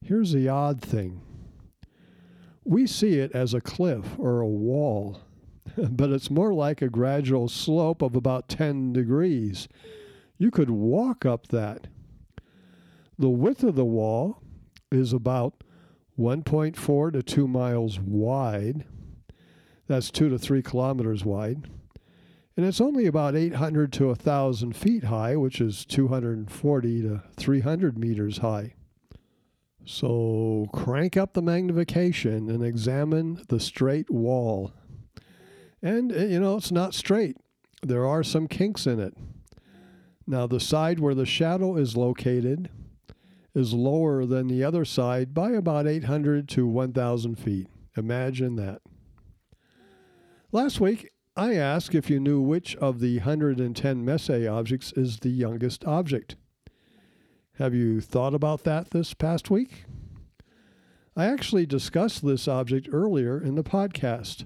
Here's 0.06 0.34
the 0.34 0.48
odd 0.48 0.84
thing 0.84 1.22
we 2.64 2.86
see 2.86 3.18
it 3.18 3.32
as 3.32 3.56
a 3.56 3.62
cliff 3.62 4.06
or 4.20 4.40
a 4.40 4.48
wall, 4.48 5.22
but 5.78 6.12
it's 6.12 6.30
more 6.30 6.54
like 6.54 6.84
a 6.84 6.90
gradual 6.90 7.50
slope 7.50 8.04
of 8.04 8.16
about 8.16 8.48
10 8.48 8.94
degrees. 8.94 9.68
You 10.38 10.52
could 10.52 10.70
walk 10.70 11.26
up 11.26 11.48
that. 11.48 11.88
The 13.18 13.30
width 13.30 13.64
of 13.64 13.76
the 13.76 13.86
wall 13.86 14.44
is 14.92 15.12
about 15.12 15.64
1.4 16.20 17.14
to 17.14 17.24
2 17.24 17.48
miles 17.48 18.00
wide. 18.00 18.86
That's 19.88 20.12
2 20.12 20.30
to 20.30 20.38
3 20.38 20.62
kilometers 20.62 21.26
wide. 21.26 21.68
And 22.56 22.64
it's 22.64 22.82
only 22.82 23.08
about 23.08 23.36
800 23.36 23.92
to 23.94 24.08
1,000 24.08 24.76
feet 24.76 25.06
high, 25.06 25.36
which 25.36 25.60
is 25.60 25.84
240 25.84 27.02
to 27.02 27.24
300 27.38 27.98
meters 27.98 28.38
high. 28.38 28.76
So 29.86 30.68
crank 30.74 31.16
up 31.16 31.34
the 31.34 31.44
magnification 31.44 32.50
and 32.50 32.64
examine 32.64 33.44
the 33.50 33.60
straight 33.60 34.10
wall. 34.10 34.74
And, 35.82 36.12
eh, 36.12 36.26
you 36.26 36.40
know, 36.40 36.58
it's 36.58 36.72
not 36.72 36.96
straight, 36.96 37.38
there 37.84 38.06
are 38.06 38.24
some 38.24 38.48
kinks 38.48 38.88
in 38.88 39.00
it. 39.00 39.16
Now, 40.26 40.48
the 40.48 40.60
side 40.60 41.00
where 41.00 41.14
the 41.14 41.28
shadow 41.28 41.78
is 41.78 41.96
located 41.96 42.70
is 43.54 43.74
lower 43.74 44.26
than 44.26 44.48
the 44.48 44.64
other 44.64 44.84
side 44.86 45.36
by 45.36 45.52
about 45.52 45.88
800 45.88 46.50
to 46.50 46.68
1,000 46.68 47.36
feet. 47.36 47.68
Imagine 47.96 48.56
that. 48.56 48.82
Last 50.52 50.82
week, 50.82 51.12
I 51.38 51.54
asked 51.54 51.94
if 51.94 52.10
you 52.10 52.20
knew 52.20 52.42
which 52.42 52.76
of 52.78 53.00
the 53.00 53.18
110 53.20 54.04
Messier 54.04 54.52
objects 54.52 54.94
is 54.94 55.20
the 55.20 55.30
youngest 55.30 55.86
object. 55.86 56.38
Have 57.58 57.74
you 57.74 58.02
thought 58.02 58.34
about 58.34 58.66
that 58.66 58.92
this 58.92 59.14
past 59.14 59.50
week? 59.50 59.86
I 61.16 61.28
actually 61.28 61.66
discussed 61.66 62.26
this 62.26 62.50
object 62.50 62.90
earlier 62.92 63.42
in 63.42 63.56
the 63.56 63.64
podcast. 63.64 64.44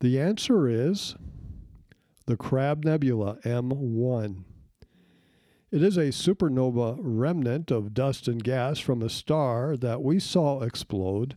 The 0.00 0.18
answer 0.18 0.66
is 0.66 1.14
the 2.24 2.38
Crab 2.38 2.86
Nebula 2.86 3.36
M1. 3.44 4.44
It 5.70 5.82
is 5.82 5.98
a 5.98 6.04
supernova 6.04 6.96
remnant 7.00 7.70
of 7.70 7.92
dust 7.92 8.28
and 8.28 8.42
gas 8.42 8.78
from 8.78 9.02
a 9.02 9.10
star 9.10 9.76
that 9.76 10.02
we 10.02 10.18
saw 10.18 10.62
explode 10.62 11.36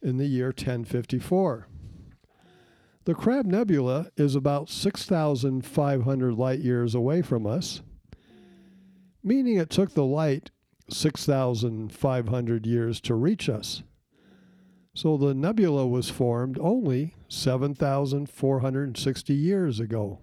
in 0.00 0.16
the 0.18 0.26
year 0.26 0.48
1054. 0.48 1.66
The 3.04 3.14
Crab 3.14 3.46
Nebula 3.46 4.12
is 4.16 4.36
about 4.36 4.70
6,500 4.70 6.34
light 6.34 6.60
years 6.60 6.94
away 6.94 7.20
from 7.20 7.48
us 7.48 7.82
meaning 9.28 9.58
it 9.58 9.68
took 9.68 9.92
the 9.92 10.06
light 10.06 10.50
6,500 10.88 12.66
years 12.66 12.98
to 13.02 13.14
reach 13.14 13.50
us. 13.50 13.82
So 14.94 15.18
the 15.18 15.34
nebula 15.34 15.86
was 15.86 16.08
formed 16.08 16.56
only 16.58 17.14
7,460 17.28 19.34
years 19.34 19.78
ago. 19.78 20.20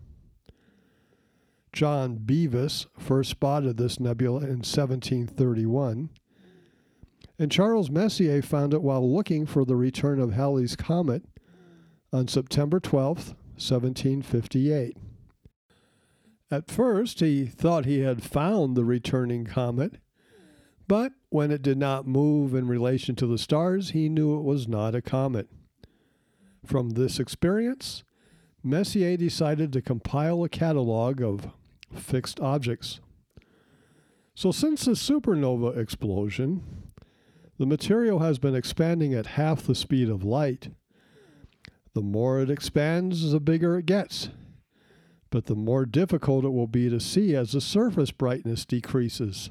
John 1.71 2.15
Bevis 2.15 2.87
first 2.97 3.29
spotted 3.29 3.77
this 3.77 3.99
nebula 3.99 4.39
in 4.39 4.63
1731, 4.63 6.09
and 7.37 7.51
Charles 7.51 7.91
Messier 7.91 8.41
found 8.41 8.73
it 8.73 8.81
while 8.81 9.13
looking 9.13 9.45
for 9.45 9.65
the 9.65 9.75
return 9.75 10.19
of 10.19 10.33
Halley's 10.33 10.75
Comet 10.75 11.21
on 12.11 12.27
September 12.27 12.79
12, 12.79 13.35
1758. 13.57 14.97
At 16.51 16.69
first, 16.69 17.19
he 17.21 17.45
thought 17.45 17.85
he 17.85 17.99
had 17.99 18.23
found 18.23 18.75
the 18.75 18.85
returning 18.85 19.45
comet, 19.45 19.95
but 20.87 21.13
when 21.29 21.49
it 21.49 21.63
did 21.63 21.77
not 21.77 22.07
move 22.07 22.53
in 22.53 22.67
relation 22.67 23.15
to 23.15 23.25
the 23.25 23.39
stars, 23.39 23.91
he 23.91 24.09
knew 24.09 24.37
it 24.37 24.43
was 24.43 24.67
not 24.67 24.93
a 24.93 25.01
comet. 25.01 25.47
From 26.65 26.91
this 26.91 27.19
experience, 27.19 28.03
Messier 28.63 29.17
decided 29.17 29.73
to 29.73 29.81
compile 29.81 30.43
a 30.43 30.49
catalog 30.49 31.21
of 31.21 31.51
fixed 31.93 32.39
objects. 32.39 32.99
So, 34.35 34.51
since 34.51 34.85
the 34.85 34.91
supernova 34.91 35.77
explosion, 35.77 36.91
the 37.57 37.65
material 37.65 38.19
has 38.19 38.37
been 38.37 38.55
expanding 38.55 39.13
at 39.13 39.27
half 39.27 39.63
the 39.63 39.75
speed 39.75 40.09
of 40.09 40.23
light. 40.23 40.69
The 41.93 42.01
more 42.01 42.41
it 42.41 42.49
expands, 42.49 43.31
the 43.31 43.39
bigger 43.39 43.77
it 43.77 43.85
gets. 43.85 44.29
But 45.35 45.47
the 45.47 45.55
more 45.55 45.85
difficult 45.85 46.45
it 46.45 46.53
will 46.53 46.65
be 46.65 46.89
to 46.89 46.97
see 46.97 47.35
as 47.35 47.51
the 47.51 47.59
surface 47.59 48.09
brightness 48.09 48.63
decreases. 48.63 49.49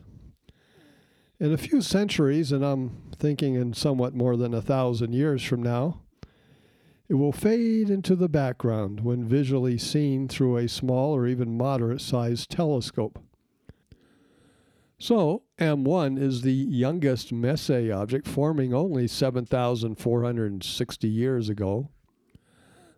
In 1.39 1.53
a 1.53 1.59
few 1.59 1.83
centuries, 1.83 2.53
and 2.53 2.65
I'm 2.65 3.03
thinking 3.15 3.55
in 3.55 3.75
somewhat 3.75 4.15
more 4.15 4.39
than 4.39 4.55
a 4.55 4.63
thousand 4.63 5.13
years 5.13 5.45
from 5.45 5.63
now, 5.63 6.01
it 7.07 7.17
will 7.17 7.33
fade 7.33 7.91
into 7.91 8.17
the 8.17 8.31
background 8.31 9.01
when 9.01 9.29
visually 9.29 9.77
seen 9.77 10.27
through 10.27 10.57
a 10.57 10.69
small 10.69 11.15
or 11.15 11.27
even 11.27 11.59
moderate 11.59 12.01
sized 12.01 12.49
telescope. 12.49 13.19
So, 14.99 15.43
M1 15.59 16.19
is 16.19 16.41
the 16.41 16.55
youngest 16.55 17.31
Messier 17.31 17.93
object, 17.93 18.27
forming 18.27 18.73
only 18.73 19.07
7,460 19.07 21.09
years 21.09 21.51
ago. 21.51 21.91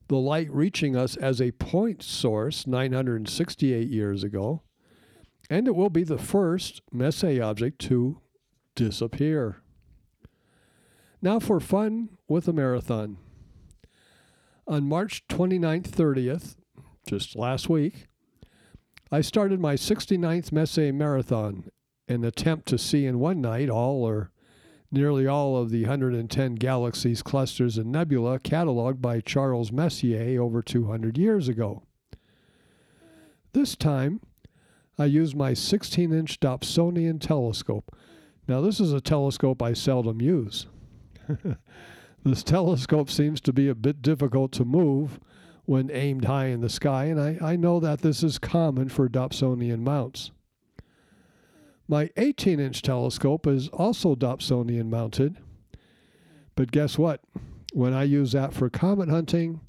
The 0.09 0.17
light 0.17 0.51
reaching 0.51 0.97
us 0.97 1.17
as 1.17 1.41
a 1.41 1.53
point 1.53 2.03
source 2.03 2.67
968 2.67 3.89
years 3.89 4.23
ago. 4.23 4.63
And 5.51 5.67
it 5.67 5.75
will 5.75 5.91
be 5.91 6.05
the 6.05 6.19
first 6.19 6.83
Messier 6.93 7.43
object 7.43 7.81
to 7.83 8.21
disappear. 8.75 9.63
Now 11.23 11.41
for 11.41 11.61
fun 11.61 12.11
with 12.29 12.47
a 12.47 12.53
marathon. 12.53 13.19
On 14.69 14.89
March 14.89 15.27
29th, 15.29 15.89
30th, 15.89 16.57
just 17.07 17.37
last 17.37 17.69
week, 17.69 18.07
I 19.13 19.21
started 19.21 19.61
my 19.61 19.75
69th 19.75 20.51
Messier 20.51 20.93
Marathon, 20.93 21.71
an 22.09 22.25
attempt 22.25 22.67
to 22.69 22.79
see 22.79 23.07
in 23.07 23.21
one 23.21 23.41
night 23.41 23.69
all 23.71 24.05
or 24.05 24.33
nearly 24.91 25.27
all 25.27 25.57
of 25.57 25.71
the 25.71 25.83
110 25.83 26.55
galaxies, 26.55 27.23
clusters, 27.23 27.79
and 27.79 27.91
nebula 27.93 28.39
cataloged 28.39 29.01
by 29.01 29.21
Charles 29.21 29.73
Messier 29.73 30.41
over 30.41 30.63
200 30.63 31.19
years 31.19 31.49
ago. 31.49 31.83
This 33.53 33.77
time, 33.77 34.21
I 34.99 35.07
used 35.07 35.37
my 35.37 35.55
16 35.55 36.13
inch 36.13 36.41
Dobsonian 36.41 37.21
telescope. 37.21 37.97
Now, 38.49 38.61
this 38.61 38.81
is 38.81 38.93
a 38.93 39.01
telescope 39.01 39.63
I 39.63 39.73
seldom 39.73 40.21
use. 40.21 40.67
This 42.27 42.43
telescope 42.43 43.09
seems 43.09 43.41
to 43.43 43.53
be 43.53 43.69
a 43.69 43.75
bit 43.77 44.03
difficult 44.03 44.51
to 44.55 44.65
move 44.65 45.21
when 45.65 45.93
aimed 45.93 46.25
high 46.25 46.47
in 46.47 46.61
the 46.61 46.69
sky, 46.69 47.05
and 47.05 47.21
I, 47.21 47.39
I 47.41 47.55
know 47.55 47.79
that 47.79 48.01
this 48.01 48.25
is 48.25 48.41
common 48.41 48.89
for 48.89 49.09
Dobsonian 49.09 49.79
mounts. 49.85 50.33
My 51.89 52.11
18 52.17 52.59
inch 52.59 52.83
telescope 52.83 53.47
is 53.47 53.69
also 53.69 54.17
Dobsonian 54.17 54.89
mounted, 54.89 55.39
but 56.57 56.73
guess 56.73 56.99
what? 56.99 57.21
When 57.73 57.93
I 57.93 58.03
use 58.03 58.33
that 58.33 58.53
for 58.53 58.69
comet 58.69 59.09
hunting, 59.09 59.61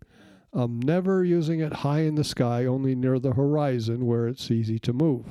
I'm 0.52 0.80
never 0.80 1.24
using 1.24 1.60
it 1.60 1.74
high 1.74 2.00
in 2.02 2.16
the 2.16 2.24
sky, 2.24 2.66
only 2.66 2.96
near 2.96 3.20
the 3.20 3.34
horizon 3.34 4.08
where 4.08 4.28
it's 4.28 4.50
easy 4.50 4.80
to 4.80 4.94
move. 4.94 5.26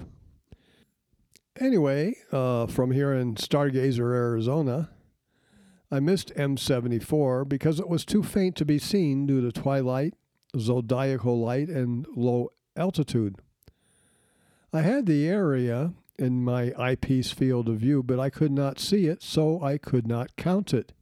Anyway, 1.58 2.14
uh, 2.30 2.66
from 2.66 2.92
here 2.92 3.12
in 3.12 3.34
Stargazer, 3.34 4.14
Arizona, 4.14 4.90
I 5.90 6.00
missed 6.00 6.34
M74 6.36 7.48
because 7.48 7.80
it 7.80 7.88
was 7.88 8.04
too 8.04 8.22
faint 8.22 8.56
to 8.56 8.64
be 8.64 8.78
seen 8.78 9.26
due 9.26 9.40
to 9.40 9.50
twilight, 9.50 10.14
zodiacal 10.56 11.40
light, 11.40 11.68
and 11.68 12.06
low 12.14 12.50
altitude. 12.76 13.36
I 14.72 14.82
had 14.82 15.06
the 15.06 15.26
area 15.26 15.94
in 16.18 16.44
my 16.44 16.72
eyepiece 16.78 17.30
field 17.30 17.68
of 17.68 17.78
view, 17.78 18.02
but 18.02 18.18
I 18.18 18.30
could 18.30 18.52
not 18.52 18.78
see 18.78 19.06
it, 19.06 19.22
so 19.22 19.62
I 19.62 19.78
could 19.78 20.06
not 20.06 20.36
count 20.36 20.72
it. 20.72 20.92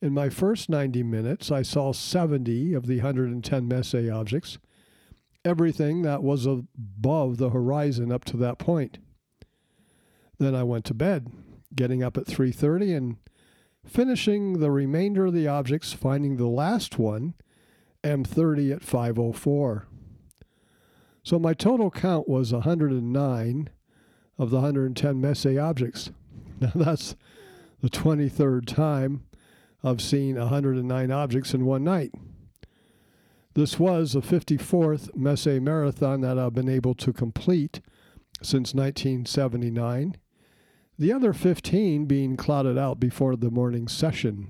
In 0.00 0.12
my 0.12 0.28
first 0.28 0.68
90 0.68 1.02
minutes, 1.02 1.50
I 1.50 1.62
saw 1.62 1.92
70 1.92 2.74
of 2.74 2.86
the 2.86 2.96
110 2.96 3.68
Messier 3.68 4.12
objects, 4.12 4.58
everything 5.44 6.02
that 6.02 6.22
was 6.22 6.44
above 6.46 7.38
the 7.38 7.50
horizon 7.50 8.10
up 8.10 8.24
to 8.26 8.36
that 8.38 8.58
point. 8.58 8.98
Then 10.38 10.54
I 10.54 10.64
went 10.64 10.84
to 10.86 10.94
bed 10.94 11.30
getting 11.74 12.02
up 12.02 12.16
at 12.16 12.26
3:30 12.26 12.92
and 12.96 13.16
finishing 13.84 14.58
the 14.58 14.70
remainder 14.70 15.26
of 15.26 15.34
the 15.34 15.46
objects, 15.46 15.92
finding 15.92 16.36
the 16.36 16.48
last 16.48 16.98
one, 16.98 17.34
M30 18.02 18.72
at 18.72 18.82
504. 18.82 19.86
So 21.22 21.38
my 21.38 21.54
total 21.54 21.90
count 21.90 22.28
was 22.28 22.52
109 22.52 23.70
of 24.38 24.50
the 24.50 24.56
110 24.56 25.20
Messier 25.20 25.60
objects. 25.60 26.10
Now 26.60 26.70
that's 26.76 27.16
the 27.80 27.90
23rd 27.90 28.66
time 28.66 29.24
I've 29.82 30.00
seen 30.00 30.36
109 30.36 31.10
objects 31.10 31.54
in 31.54 31.64
one 31.64 31.82
night. 31.82 32.12
This 33.54 33.80
was 33.80 34.12
the 34.12 34.20
54th 34.20 35.16
Messier 35.16 35.60
Marathon 35.60 36.20
that 36.20 36.38
I've 36.38 36.54
been 36.54 36.68
able 36.68 36.94
to 36.94 37.12
complete 37.12 37.80
since 38.42 38.74
1979 38.74 40.16
the 40.98 41.12
other 41.12 41.32
15 41.32 42.06
being 42.06 42.36
clouded 42.36 42.78
out 42.78 43.00
before 43.00 43.34
the 43.34 43.50
morning 43.50 43.88
session. 43.88 44.48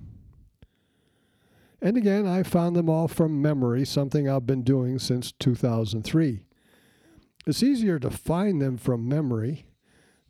And 1.80 1.96
again, 1.96 2.26
I 2.26 2.42
found 2.42 2.76
them 2.76 2.88
all 2.88 3.08
from 3.08 3.42
memory, 3.42 3.84
something 3.84 4.28
I've 4.28 4.46
been 4.46 4.62
doing 4.62 4.98
since 4.98 5.32
2003. 5.32 6.42
It's 7.44 7.62
easier 7.62 7.98
to 7.98 8.10
find 8.10 8.62
them 8.62 8.76
from 8.76 9.08
memory 9.08 9.66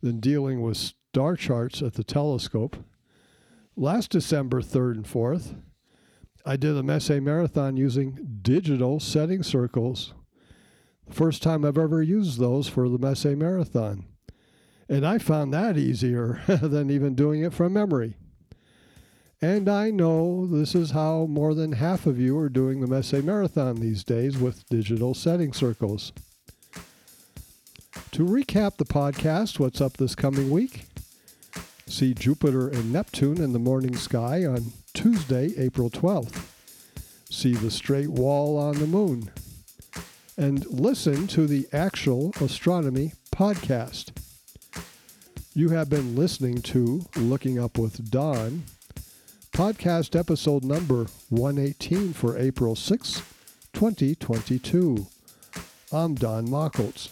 than 0.01 0.19
dealing 0.19 0.63
with 0.63 0.79
star 0.79 1.37
charts 1.37 1.83
at 1.83 1.95
the 1.95 2.05
telescope. 2.05 2.77
Last 3.77 4.11
December 4.11 4.63
3rd 4.63 4.93
and 4.93 5.05
4th, 5.05 5.55
I 6.47 6.57
did 6.57 6.77
a 6.77 6.83
Messier 6.83 7.21
Marathon 7.21 7.77
using 7.77 8.39
digital 8.41 8.99
setting 8.99 9.43
circles. 9.43 10.15
The 11.07 11.15
first 11.15 11.43
time 11.43 11.65
I've 11.65 11.79
ever 11.79 12.03
used 12.03 12.39
those 12.39 12.67
for 12.67 12.89
the 12.89 12.99
Messier 12.99 13.37
Marathon. 13.37 14.07
And 14.89 15.07
I 15.07 15.19
found 15.19 15.53
that 15.53 15.77
easier 15.77 16.41
than 16.47 16.91
even 16.91 17.15
doing 17.15 17.43
it 17.43 17.53
from 17.53 17.75
memory. 17.75 18.17
And 19.41 19.69
I 19.69 19.91
know 19.91 20.47
this 20.47 20.75
is 20.75 20.93
how 20.93 21.27
more 21.27 21.55
than 21.55 21.73
half 21.73 22.07
of 22.07 22.19
you 22.19 22.39
are 22.39 22.49
doing 22.49 22.81
the 22.81 22.87
Messier 22.87 23.23
Marathon 23.23 23.77
these 23.77 24.03
days 24.03 24.39
with 24.39 24.67
digital 24.69 25.15
setting 25.15 25.53
circles. 25.53 26.13
To 28.13 28.27
recap 28.27 28.77
the 28.77 28.85
podcast, 28.85 29.59
what's 29.59 29.81
up 29.81 29.97
this 29.97 30.15
coming 30.15 30.51
week? 30.51 30.85
See 31.87 32.13
Jupiter 32.13 32.69
and 32.69 32.93
Neptune 32.93 33.41
in 33.41 33.55
the 33.55 33.59
morning 33.59 33.97
sky 33.97 34.45
on 34.45 34.73
Tuesday, 34.93 35.55
April 35.57 35.89
12th. 35.89 36.45
See 37.31 37.55
the 37.55 37.71
straight 37.71 38.11
wall 38.11 38.59
on 38.59 38.79
the 38.79 38.87
moon. 38.87 39.31
And 40.37 40.67
listen 40.67 41.27
to 41.29 41.47
the 41.47 41.67
actual 41.73 42.35
astronomy 42.39 43.15
podcast. 43.35 44.11
You 45.55 45.71
have 45.71 45.89
been 45.89 46.15
listening 46.15 46.61
to 46.63 47.07
Looking 47.17 47.59
Up 47.59 47.79
with 47.79 48.11
Don, 48.11 48.65
podcast 49.53 50.15
episode 50.21 50.65
number 50.65 51.07
118 51.31 52.13
for 52.13 52.37
April 52.37 52.77
6, 52.77 53.23
2022. 53.73 55.07
I'm 55.91 56.15
Don 56.15 56.49
Machholz. 56.49 57.09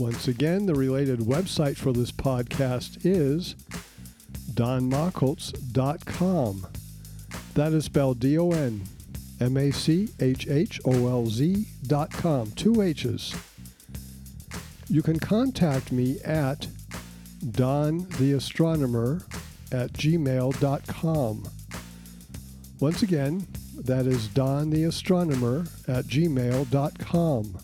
Once 0.00 0.26
again, 0.28 0.64
the 0.64 0.74
related 0.74 1.18
website 1.18 1.76
for 1.76 1.92
this 1.92 2.10
podcast 2.10 3.04
is 3.04 3.54
donmachholz.com. 4.54 6.66
That 7.52 7.74
is 7.74 7.84
spelled 7.84 8.18
D 8.18 8.38
O 8.38 8.50
N 8.50 8.80
M 9.42 9.58
A 9.58 9.70
C 9.70 10.08
H 10.18 10.48
H 10.48 10.80
O 10.86 11.06
L 11.06 11.26
Z 11.26 11.66
dot 11.86 12.10
com. 12.10 12.50
Two 12.52 12.80
H's 12.80 13.34
you 14.88 15.02
can 15.02 15.18
contact 15.18 15.92
me 15.92 16.18
at 16.24 16.66
dontheastronomer 17.44 19.22
at 19.70 19.92
gmail.com. 19.92 21.44
Once 22.80 23.02
again, 23.02 23.46
that 23.74 24.06
is 24.06 24.28
dontheastronomer 24.28 25.88
at 25.88 26.06
gmail.com. 26.06 27.58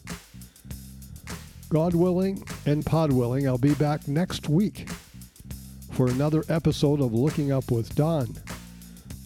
God 1.69 1.95
willing 1.95 2.45
and 2.65 2.87
pod 2.87 3.13
willing, 3.13 3.49
I'll 3.49 3.59
be 3.59 3.75
back 3.75 4.07
next 4.07 4.49
week 4.49 4.89
for 5.93 6.07
another 6.09 6.45
episode 6.49 7.01
of 7.01 7.13
Looking 7.13 7.51
Up 7.53 7.71
with 7.71 7.95
Don. 7.95 8.37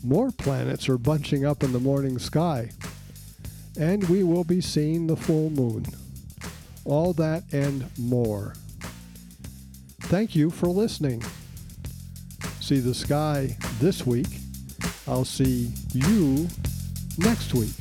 more 0.02 0.30
planets 0.32 0.88
are 0.88 0.98
bunching 0.98 1.44
up 1.44 1.62
in 1.62 1.72
the 1.72 1.80
morning 1.80 2.18
sky, 2.18 2.70
and 3.78 4.08
we 4.08 4.22
will 4.22 4.44
be 4.44 4.60
seeing 4.60 5.06
the 5.06 5.16
full 5.16 5.50
moon. 5.50 5.84
All 6.84 7.12
that 7.14 7.44
and 7.52 7.86
more. 7.98 8.54
Thank 10.00 10.34
you 10.34 10.50
for 10.50 10.66
listening. 10.68 11.22
See 12.60 12.78
the 12.78 12.94
sky 12.94 13.56
this 13.78 14.06
week. 14.06 14.28
I'll 15.06 15.24
see 15.24 15.72
you 15.92 16.48
next 17.18 17.54
week. 17.54 17.79